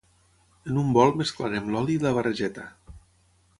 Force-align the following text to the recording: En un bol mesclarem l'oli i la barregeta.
En 0.71 0.79
un 0.83 0.89
bol 0.95 1.13
mesclarem 1.19 1.69
l'oli 1.75 1.97
i 1.99 2.03
la 2.07 2.17
barregeta. 2.19 2.67